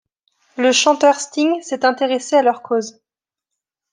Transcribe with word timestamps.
Le 0.57 0.71
chanteur 0.71 1.13
Sting 1.13 1.61
s'est 1.61 1.85
intéressé 1.85 2.35
à 2.35 2.41
leur 2.41 2.63
cause. 2.63 3.03